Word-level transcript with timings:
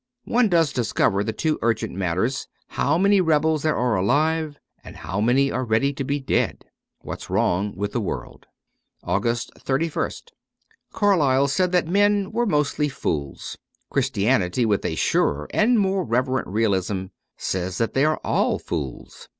One 0.25 0.49
does 0.49 0.73
discover 0.73 1.23
the 1.23 1.31
two 1.31 1.59
urgent 1.61 1.93
matters; 1.93 2.47
how 2.69 2.97
many 2.97 3.21
rebels 3.21 3.61
there 3.61 3.75
are 3.75 3.95
alive, 3.95 4.57
and 4.83 4.95
how 4.95 5.21
many 5.21 5.51
are 5.51 5.63
ready 5.63 5.93
to 5.93 6.03
be 6.03 6.19
dead. 6.19 6.65
^What's 7.05 7.29
Wrong 7.29 7.71
with 7.77 7.91
the 7.91 8.01
World.' 8.01 8.47
268 9.03 9.05
AUGUST 9.13 9.93
31st 9.93 10.21
CARLYLE 10.91 11.47
said 11.49 11.71
that 11.73 11.87
men 11.87 12.31
were 12.31 12.47
mostly 12.47 12.89
fools. 12.89 13.59
Christianity, 13.91 14.65
with 14.65 14.83
a 14.85 14.95
surer 14.95 15.47
and 15.53 15.79
more 15.79 16.03
reverent 16.03 16.47
realism, 16.47 17.03
says 17.37 17.77
that 17.77 17.93
they 17.93 18.03
are 18.03 18.19
all 18.23 18.57
fools. 18.57 19.29